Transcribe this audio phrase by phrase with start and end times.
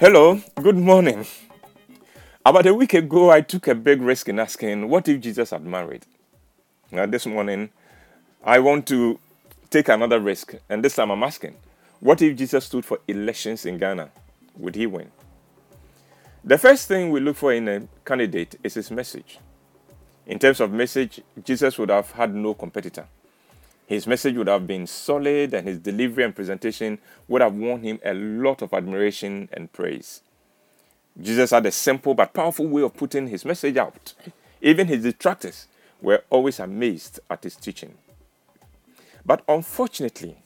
[0.00, 1.24] Hello, good morning.
[2.44, 5.64] About a week ago, I took a big risk in asking, What if Jesus had
[5.64, 6.06] married?
[6.90, 7.70] Now, this morning,
[8.44, 9.20] I want to
[9.70, 11.54] take another risk, and this time I'm asking,
[12.00, 14.10] What if Jesus stood for elections in Ghana?
[14.56, 15.12] Would he win?
[16.42, 19.38] The first thing we look for in a candidate is his message.
[20.26, 23.06] In terms of message, Jesus would have had no competitor.
[23.86, 28.00] His message would have been solid, and his delivery and presentation would have won him
[28.04, 30.22] a lot of admiration and praise.
[31.20, 34.14] Jesus had a simple but powerful way of putting his message out.
[34.62, 35.66] Even his detractors
[36.00, 37.94] were always amazed at his teaching.
[39.24, 40.36] But unfortunately,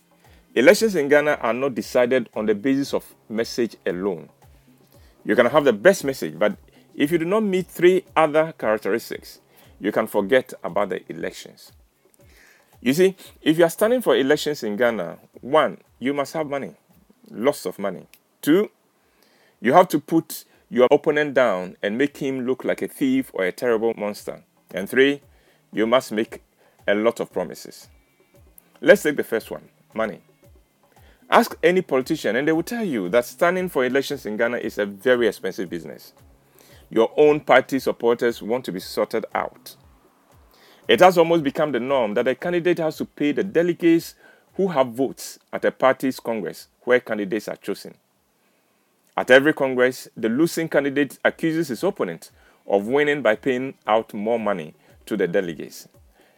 [0.54, 4.28] elections in Ghana are not decided on the basis of message alone.
[5.24, 6.56] You can have the best message, but
[6.94, 9.40] if you do not meet three other characteristics,
[9.78, 11.72] you can forget about the elections.
[12.86, 16.76] You see, if you are standing for elections in Ghana, one, you must have money,
[17.28, 18.06] lots of money.
[18.40, 18.70] Two,
[19.60, 23.44] you have to put your opponent down and make him look like a thief or
[23.44, 24.44] a terrible monster.
[24.72, 25.20] And three,
[25.72, 26.44] you must make
[26.86, 27.88] a lot of promises.
[28.80, 30.20] Let's take the first one money.
[31.28, 34.78] Ask any politician, and they will tell you that standing for elections in Ghana is
[34.78, 36.12] a very expensive business.
[36.88, 39.74] Your own party supporters want to be sorted out.
[40.88, 44.14] It has almost become the norm that a candidate has to pay the delegates
[44.54, 47.94] who have votes at a party's congress where candidates are chosen.
[49.16, 52.30] At every congress, the losing candidate accuses his opponent
[52.66, 54.74] of winning by paying out more money
[55.06, 55.88] to the delegates.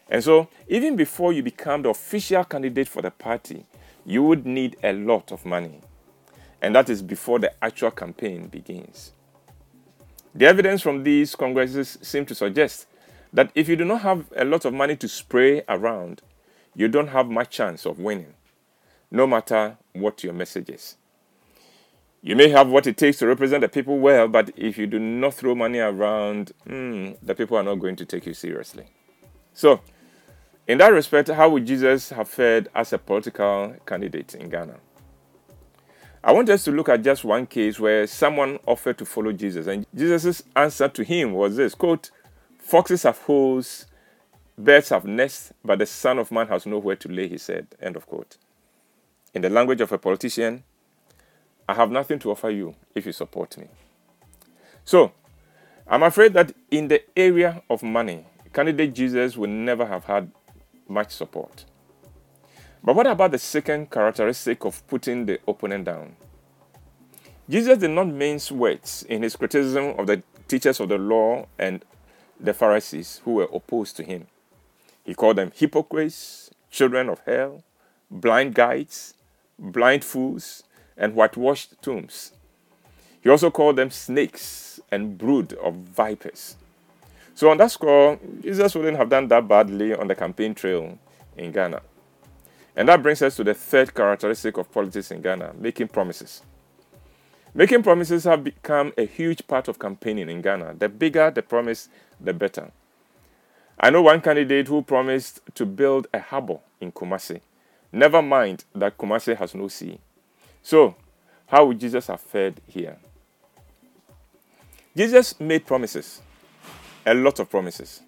[0.09, 3.67] And so, even before you become the official candidate for the party,
[4.07, 5.81] you would need a lot of money.
[6.63, 9.13] And that is before the actual campaign begins.
[10.35, 12.87] The evidence from these congresses seem to suggest
[13.33, 16.23] that if you do not have a lot of money to spray around,
[16.75, 18.35] you don't have much chance of winning,
[19.11, 20.97] no matter what your message is.
[22.20, 24.98] You may have what it takes to represent the people well, but if you do
[24.98, 28.86] not throw money around, hmm, the people are not going to take you seriously.
[29.52, 29.81] So,
[30.67, 34.77] in that respect, how would Jesus have fared as a political candidate in Ghana?
[36.23, 39.67] I want us to look at just one case where someone offered to follow Jesus,
[39.67, 42.11] and Jesus' answer to him was this quote,
[42.68, 43.86] Foxes have holes,
[44.58, 47.67] birds have nests, but the Son of Man has nowhere to lay his head.
[47.80, 48.36] End of quote.
[49.33, 50.64] In the language of a politician,
[51.67, 53.68] I have nothing to offer you if you support me.
[54.84, 55.12] So,
[55.86, 60.30] I'm afraid that in the area of money, candidate Jesus will never have had
[60.86, 61.64] much support.
[62.84, 66.17] But what about the second characteristic of putting the opponent down?
[67.48, 71.83] Jesus did not mince words in his criticism of the teachers of the law and
[72.41, 74.27] the Pharisees who were opposed to him.
[75.05, 77.65] He called them hypocrites, children of hell,
[78.11, 79.15] blind guides,
[79.59, 80.63] blind fools,
[80.97, 82.33] and whitewashed tombs.
[83.21, 86.57] He also called them snakes and brood of vipers.
[87.35, 90.99] So, on that score, Jesus wouldn't have done that badly on the campaign trail
[91.37, 91.83] in Ghana.
[92.75, 96.43] And that brings us to the third characteristic of politics in Ghana making promises.
[97.55, 100.75] Making promises have become a huge part of campaigning in Ghana.
[100.79, 101.89] The bigger the promise,
[102.20, 102.70] the better.
[103.80, 107.40] I know one candidate who promised to build a harbor in Kumasi.
[107.92, 109.98] Never mind that Kumasi has no sea.
[110.62, 110.96] So,
[111.46, 112.96] how would Jesus have fared here?
[114.96, 116.20] Jesus made promises,
[117.07, 118.02] a lot of promises.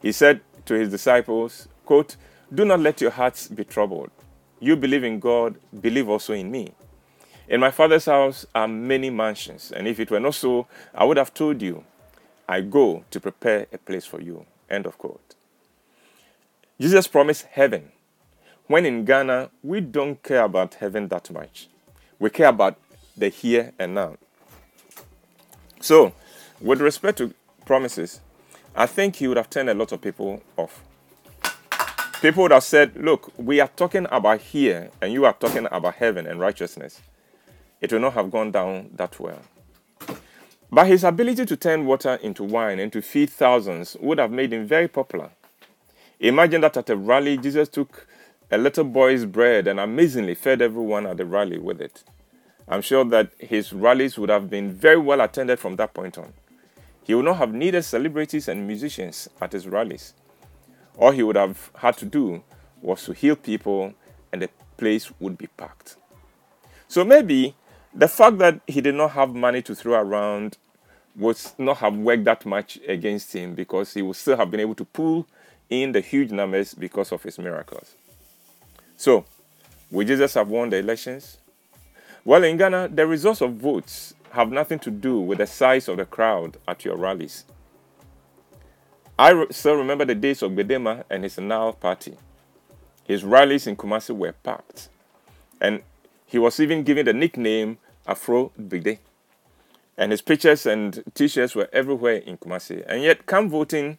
[0.00, 2.16] He said to his disciples, quote,
[2.54, 4.10] Do not let your hearts be troubled.
[4.60, 6.72] You believe in God, believe also in me.
[7.48, 11.16] In my father's house are many mansions, and if it were not so, I would
[11.16, 11.84] have told you,
[12.48, 14.46] I go to prepare a place for you.
[14.68, 15.34] End of quote.
[16.80, 17.92] Jesus promised heaven.
[18.66, 21.68] When in Ghana, we don't care about heaven that much.
[22.18, 22.78] We care about
[23.16, 24.16] the here and now.
[25.80, 26.12] So,
[26.60, 28.20] with respect to promises,
[28.74, 30.82] I think he would have turned a lot of people off.
[32.22, 35.96] People would have said, Look, we are talking about here, and you are talking about
[35.96, 37.00] heaven and righteousness.
[37.80, 39.40] It would not have gone down that well.
[40.74, 44.54] But his ability to turn water into wine and to feed thousands would have made
[44.54, 45.28] him very popular.
[46.18, 48.06] Imagine that at a rally, Jesus took
[48.50, 52.02] a little boy's bread and amazingly fed everyone at the rally with it.
[52.66, 56.32] I'm sure that his rallies would have been very well attended from that point on.
[57.04, 60.14] He would not have needed celebrities and musicians at his rallies.
[60.96, 62.44] All he would have had to do
[62.80, 63.92] was to heal people,
[64.32, 64.48] and the
[64.78, 65.96] place would be packed.
[66.88, 67.56] So maybe
[67.94, 70.56] the fact that he did not have money to throw around
[71.16, 74.74] would not have worked that much against him because he would still have been able
[74.74, 75.26] to pull
[75.68, 77.94] in the huge numbers because of his miracles.
[78.96, 79.24] So,
[79.90, 81.38] would Jesus have won the elections?
[82.24, 85.98] Well, in Ghana, the results of votes have nothing to do with the size of
[85.98, 87.44] the crowd at your rallies.
[89.18, 92.16] I still remember the days of Bedema and his now party.
[93.04, 94.88] His rallies in Kumasi were packed,
[95.60, 95.82] and
[96.26, 98.98] he was even given the nickname Afro Bide.
[99.96, 102.84] And his pictures and t-shirts were everywhere in Kumasi.
[102.86, 103.98] And yet, come voting,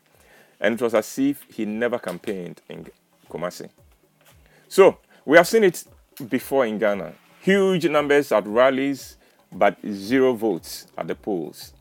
[0.60, 2.88] and it was as if he never campaigned in
[3.30, 3.70] Kumasi.
[4.68, 5.84] So, we have seen it
[6.30, 7.14] before in Ghana.
[7.42, 9.18] Huge numbers at rallies,
[9.52, 11.74] but zero votes at the polls.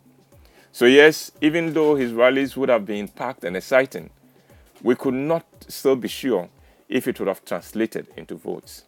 [0.72, 4.10] So, yes, even though his rallies would have been packed and exciting,
[4.82, 6.48] we could not still be sure
[6.88, 8.84] if it would have translated into votes.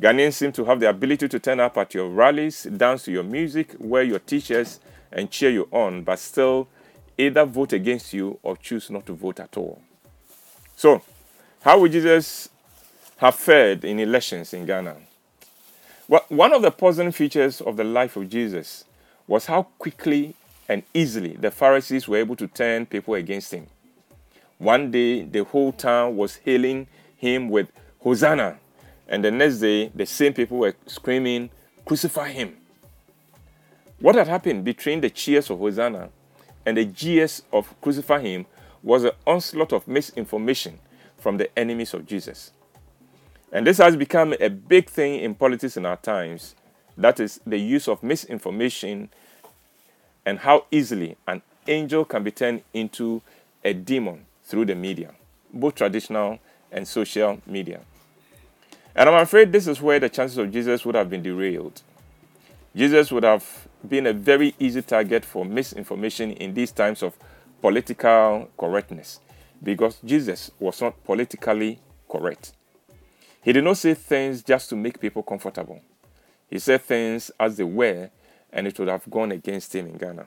[0.00, 3.22] Ghanaians seem to have the ability to turn up at your rallies, dance to your
[3.22, 4.80] music, wear your t shirts,
[5.12, 6.68] and cheer you on, but still
[7.16, 9.80] either vote against you or choose not to vote at all.
[10.76, 11.00] So,
[11.62, 12.48] how would Jesus
[13.18, 14.96] have fared in elections in Ghana?
[16.08, 18.84] Well, one of the puzzling features of the life of Jesus
[19.26, 20.34] was how quickly
[20.68, 23.68] and easily the Pharisees were able to turn people against him.
[24.58, 27.70] One day, the whole town was hailing him with
[28.00, 28.58] Hosanna,
[29.08, 31.50] and the next day, the same people were screaming,
[31.84, 32.56] Crucify him.
[34.00, 36.08] What had happened between the cheers of Hosanna
[36.64, 38.46] and the jeers of Crucify him
[38.82, 40.78] was an onslaught of misinformation
[41.18, 42.52] from the enemies of Jesus.
[43.52, 46.54] And this has become a big thing in politics in our times.
[46.96, 49.10] That is the use of misinformation
[50.26, 53.22] and how easily an angel can be turned into
[53.64, 55.12] a demon through the media,
[55.52, 56.38] both traditional
[56.72, 57.80] and social media.
[58.96, 61.82] And I'm afraid this is where the chances of Jesus would have been derailed.
[62.76, 67.16] Jesus would have been a very easy target for misinformation in these times of
[67.60, 69.20] political correctness
[69.62, 72.52] because Jesus was not politically correct.
[73.42, 75.80] He did not say things just to make people comfortable.
[76.48, 78.10] He said things as they were,
[78.52, 80.26] and it would have gone against him in Ghana.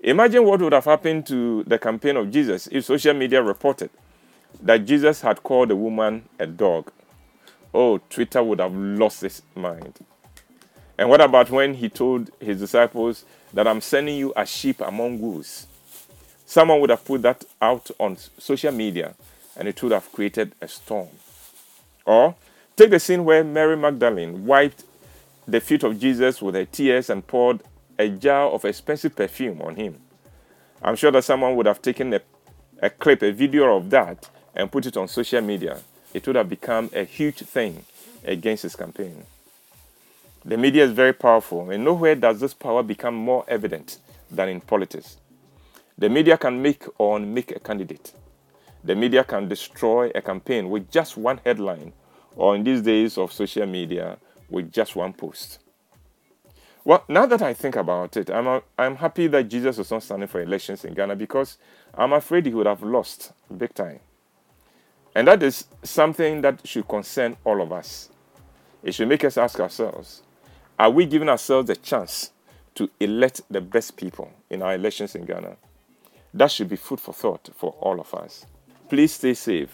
[0.00, 3.90] Imagine what would have happened to the campaign of Jesus if social media reported
[4.60, 6.90] that Jesus had called a woman a dog.
[7.74, 9.98] Oh, Twitter would have lost its mind.
[10.98, 15.20] And what about when he told his disciples that I'm sending you as sheep among
[15.20, 15.66] wolves?
[16.44, 19.14] Someone would have put that out on social media
[19.56, 21.08] and it would have created a storm.
[22.04, 22.34] Or
[22.76, 24.84] take the scene where Mary Magdalene wiped
[25.48, 27.62] the feet of Jesus with her tears and poured
[27.98, 29.98] a jar of expensive perfume on him.
[30.82, 32.20] I'm sure that someone would have taken a,
[32.80, 35.78] a clip, a video of that, and put it on social media.
[36.14, 37.84] It would have become a huge thing
[38.24, 39.24] against his campaign.
[40.44, 43.98] The media is very powerful, and nowhere does this power become more evident
[44.30, 45.16] than in politics.
[45.96, 48.12] The media can make or unmake a candidate.
[48.82, 51.92] The media can destroy a campaign with just one headline,
[52.34, 54.18] or in these days of social media,
[54.50, 55.60] with just one post.
[56.84, 60.02] Well, now that I think about it, I'm, a, I'm happy that Jesus was not
[60.02, 61.58] standing for elections in Ghana because
[61.94, 64.00] I'm afraid he would have lost big time.
[65.14, 68.10] And that is something that should concern all of us.
[68.82, 70.22] It should make us ask ourselves
[70.78, 72.32] are we giving ourselves a chance
[72.74, 75.56] to elect the best people in our elections in Ghana?
[76.34, 78.46] That should be food for thought for all of us.
[78.88, 79.70] Please stay safe.